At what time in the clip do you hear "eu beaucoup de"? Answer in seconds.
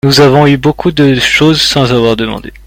0.47-1.13